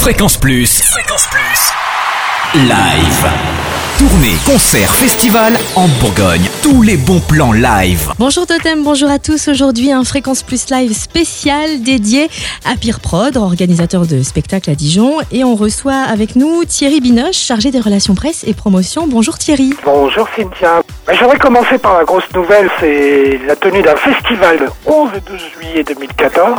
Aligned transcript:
Fréquence 0.00 0.38
Plus. 0.38 0.80
Fréquence 0.82 1.26
Plus. 1.26 1.72
Live. 2.54 3.30
Tournée, 3.98 4.34
concert, 4.46 4.94
festival 4.94 5.52
en 5.76 5.86
Bourgogne. 6.00 6.48
Tous 6.62 6.80
les 6.80 6.96
bons 6.96 7.20
plans 7.20 7.52
live. 7.52 8.10
Bonjour 8.18 8.46
Totem, 8.46 8.82
bonjour 8.82 9.10
à 9.10 9.18
tous. 9.18 9.48
Aujourd'hui, 9.48 9.92
un 9.92 10.04
Fréquence 10.04 10.42
Plus 10.42 10.70
Live 10.70 10.94
spécial 10.94 11.82
dédié 11.82 12.30
à 12.64 12.76
Pierre 12.76 13.00
Prod, 13.00 13.36
organisateur 13.36 14.06
de 14.06 14.22
spectacles 14.22 14.70
à 14.70 14.74
Dijon. 14.74 15.18
Et 15.32 15.44
on 15.44 15.54
reçoit 15.54 16.00
avec 16.10 16.34
nous 16.34 16.64
Thierry 16.64 17.02
Binoche, 17.02 17.36
chargé 17.36 17.70
des 17.70 17.80
relations 17.80 18.14
presse 18.14 18.42
et 18.44 18.54
promotion. 18.54 19.06
Bonjour 19.06 19.36
Thierry. 19.36 19.74
Bonjour 19.84 20.26
Cynthia. 20.34 20.80
Ben, 21.06 21.14
J'aimerais 21.18 21.38
commencer 21.38 21.76
par 21.76 21.98
la 21.98 22.04
grosse 22.04 22.32
nouvelle, 22.34 22.70
c'est 22.80 23.38
la 23.46 23.54
tenue 23.54 23.82
d'un 23.82 23.96
festival 23.96 24.60
le 24.60 24.68
11 24.90 25.10
et 25.14 25.20
12 25.30 25.40
juillet 25.58 25.84
2014 25.84 26.58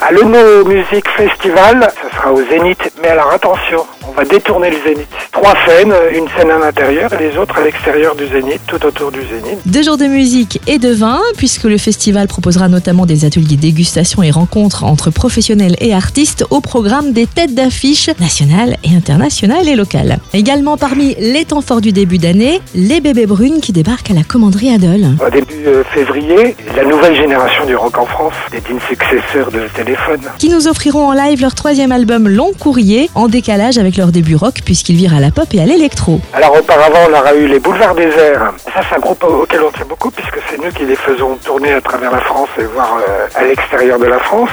à 0.00 0.10
l'Eno 0.10 0.64
Music 0.64 1.04
Festival. 1.18 1.86
Sera 2.14 2.32
au 2.32 2.42
Zénith, 2.50 2.92
mais 3.02 3.08
alors 3.08 3.30
attention, 3.32 3.84
on 4.08 4.12
va 4.12 4.24
détourner 4.24 4.70
le 4.70 4.76
Zénith. 4.84 5.08
Trois 5.32 5.54
scènes, 5.66 5.94
une 6.14 6.28
scène 6.36 6.50
à 6.50 6.58
l'intérieur 6.58 7.12
et 7.12 7.18
les 7.30 7.38
autres 7.38 7.58
à 7.58 7.64
l'extérieur 7.64 8.14
du 8.14 8.26
Zénith, 8.26 8.60
tout 8.66 8.84
autour 8.84 9.10
du 9.10 9.20
Zénith. 9.20 9.58
Deux 9.66 9.82
jours 9.82 9.96
de 9.96 10.06
musique 10.06 10.60
et 10.66 10.78
de 10.78 10.90
vin, 10.92 11.20
puisque 11.36 11.64
le 11.64 11.78
festival 11.78 12.28
proposera 12.28 12.68
notamment 12.68 13.06
des 13.06 13.24
ateliers 13.24 13.56
dégustation 13.56 14.22
et 14.22 14.30
rencontres 14.30 14.84
entre 14.84 15.10
professionnels 15.10 15.76
et 15.80 15.94
artistes 15.94 16.44
au 16.50 16.60
programme 16.60 17.12
des 17.12 17.26
têtes 17.26 17.54
d'affiche 17.54 18.10
nationales 18.20 18.76
et 18.84 18.94
internationales 18.94 19.68
et 19.68 19.76
locales. 19.76 20.18
Également 20.32 20.76
parmi 20.76 21.14
les 21.18 21.44
temps 21.44 21.60
forts 21.60 21.80
du 21.80 21.92
début 21.92 22.18
d'année, 22.18 22.60
les 22.74 23.00
bébés 23.00 23.26
brunes 23.26 23.60
qui 23.60 23.72
débarquent 23.72 24.10
à 24.10 24.14
la 24.14 24.24
commanderie 24.24 24.74
Adol. 24.74 25.06
Au 25.26 25.30
début 25.30 25.66
euh, 25.66 25.82
février, 25.94 26.56
la 26.76 26.84
nouvelle 26.84 27.16
génération 27.16 27.64
du 27.66 27.74
rock 27.76 27.96
en 27.98 28.06
France, 28.06 28.34
des 28.50 28.60
dignes 28.60 28.80
successeurs 28.88 29.50
de 29.50 29.62
téléphone. 29.74 30.20
qui 30.38 30.48
nous 30.48 30.68
offriront 30.68 31.08
en 31.08 31.12
live 31.12 31.40
leur 31.40 31.54
troisième 31.54 31.92
album 31.92 32.01
Long 32.04 32.52
Courrier, 32.58 33.08
en 33.14 33.28
décalage 33.28 33.78
avec 33.78 33.96
leur 33.96 34.08
début 34.08 34.34
rock 34.34 34.60
puisqu'ils 34.64 34.96
virent 34.96 35.14
à 35.14 35.20
la 35.20 35.30
pop 35.30 35.46
et 35.52 35.60
à 35.60 35.66
l'électro. 35.66 36.20
Alors 36.32 36.58
auparavant, 36.58 36.98
on 37.08 37.12
aura 37.12 37.34
eu 37.34 37.46
les 37.46 37.60
Boulevards 37.60 37.94
Déserts. 37.94 38.52
Ça, 38.64 38.80
c'est 38.88 38.96
un 38.96 38.98
groupe 38.98 39.22
auquel 39.24 39.60
on 39.62 39.70
tient 39.70 39.86
beaucoup 39.88 40.10
puisque 40.10 40.38
c'est 40.50 40.60
nous 40.62 40.70
qui 40.72 40.84
les 40.84 40.96
faisons 40.96 41.36
tourner 41.44 41.72
à 41.72 41.80
travers 41.80 42.10
la 42.10 42.20
France 42.20 42.48
et 42.58 42.64
voir 42.64 42.98
euh, 43.08 43.26
à 43.36 43.44
l'extérieur 43.44 43.98
de 43.98 44.06
la 44.06 44.18
France. 44.18 44.50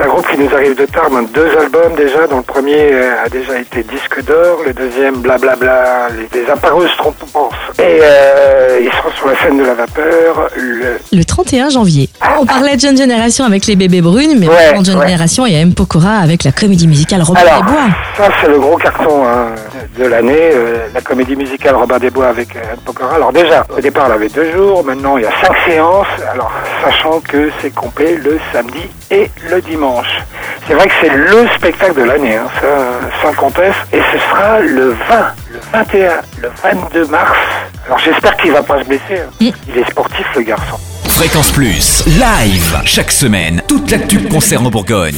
C'est 0.00 0.06
un 0.06 0.12
groupe 0.12 0.26
qui 0.30 0.38
nous 0.38 0.54
arrive 0.54 0.74
de 0.76 0.86
tard, 0.86 1.10
dans 1.10 1.20
deux 1.20 1.50
albums 1.58 1.94
déjà, 1.94 2.26
dont 2.26 2.38
le 2.38 2.42
premier 2.42 2.90
euh, 2.90 3.22
a 3.22 3.28
déjà 3.28 3.58
été 3.58 3.82
disque 3.82 4.24
d'or, 4.24 4.60
le 4.64 4.72
deuxième 4.72 5.16
blablabla, 5.16 6.08
les, 6.16 6.40
les 6.40 6.48
appareuses. 6.50 6.88
Et 7.78 7.98
euh, 8.02 8.80
ils 8.82 8.90
seront 8.90 9.10
sur 9.14 9.26
la 9.28 9.36
scène 9.36 9.58
de 9.58 9.64
la 9.64 9.74
vapeur 9.74 10.48
le 10.56 10.98
Le 11.12 11.24
31 11.24 11.68
janvier. 11.68 12.08
On 12.40 12.46
parlait 12.46 12.76
de 12.76 12.80
Jeune 12.80 12.96
Génération 12.96 13.44
avec 13.44 13.66
les 13.66 13.76
bébés 13.76 14.00
brunes, 14.00 14.38
mais 14.38 14.48
Ouais, 14.48 14.74
en 14.74 14.82
Jeune 14.82 14.96
ouais. 14.96 15.06
Génération, 15.06 15.44
il 15.44 15.52
y 15.52 15.56
a 15.56 15.60
M. 15.60 15.74
Pokora 15.74 16.16
avec 16.16 16.44
la 16.44 16.52
comédie 16.52 16.88
musicale 16.88 17.20
Robert 17.22 17.42
Alors, 17.42 17.64
des 17.64 17.70
Bois. 17.70 17.88
ça 18.16 18.28
c'est 18.40 18.48
le 18.48 18.58
gros 18.58 18.76
carton 18.76 19.26
hein, 19.26 19.48
de 19.98 20.06
l'année, 20.06 20.50
euh, 20.54 20.86
la 20.94 21.00
comédie 21.02 21.36
musicale 21.36 21.74
Robin 21.74 21.98
des 21.98 22.10
Bois 22.10 22.28
avec 22.28 22.56
Anne 22.56 22.78
Pokora. 22.86 23.16
Alors 23.16 23.32
déjà, 23.32 23.66
au 23.76 23.80
départ 23.80 24.06
elle 24.06 24.12
avait 24.12 24.28
deux 24.28 24.50
jours, 24.52 24.82
maintenant 24.82 25.18
il 25.18 25.24
y 25.24 25.26
a 25.26 25.32
cinq 25.44 25.56
séances, 25.66 26.06
alors 26.32 26.50
sachant 26.82 27.20
que 27.20 27.50
c'est 27.60 27.74
complet 27.74 28.16
le 28.16 28.38
samedi 28.52 28.88
et 29.10 29.30
le 29.50 29.60
dimanche. 29.60 29.89
C'est 30.66 30.74
vrai 30.74 30.86
que 30.86 30.92
c'est 31.00 31.14
le 31.14 31.48
spectacle 31.56 31.94
de 31.94 32.02
l'année, 32.04 32.36
hein, 32.36 32.46
ça, 32.60 32.68
sans 33.22 33.34
conteste, 33.34 33.78
et 33.92 34.00
ce 34.12 34.18
sera 34.18 34.60
le 34.60 34.90
20, 34.90 34.96
le 35.52 35.60
21, 35.72 36.10
le 36.42 36.50
22 36.62 37.06
mars. 37.06 37.38
Alors 37.86 37.98
j'espère 37.98 38.36
qu'il 38.36 38.52
va 38.52 38.62
pas 38.62 38.78
se 38.80 38.84
blesser, 38.84 39.20
hein. 39.20 39.30
Mm. 39.40 39.50
il 39.68 39.78
est 39.78 39.90
sportif 39.90 40.26
le 40.36 40.42
garçon. 40.42 40.76
Fréquence 41.08 41.50
Plus. 41.50 42.04
Live. 42.06 42.80
Chaque 42.86 43.10
semaine. 43.10 43.62
Toute 43.68 43.90
l'actu 43.90 44.22
concert 44.28 44.62
en 44.62 44.70
Bourgogne. 44.70 45.14